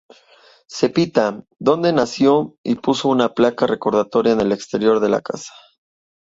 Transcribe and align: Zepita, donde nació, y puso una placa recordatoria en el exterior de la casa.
Zepita, 0.67 1.43
donde 1.59 1.93
nació, 1.93 2.55
y 2.63 2.73
puso 2.73 3.07
una 3.07 3.35
placa 3.35 3.67
recordatoria 3.67 4.33
en 4.33 4.41
el 4.41 4.51
exterior 4.51 4.99
de 4.99 5.09
la 5.09 5.21
casa. 5.21 5.53